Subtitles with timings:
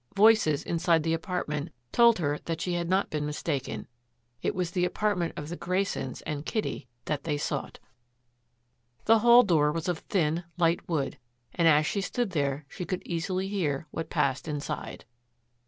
[0.15, 3.85] Voices inside the apartment told her that she had not been mistaken.
[4.41, 7.77] It was the apartment of the Graysons and Kitty that they sought.
[9.05, 11.19] The hall door was of thin, light wood,
[11.53, 15.05] and as she stood there she could easily hear what passed inside.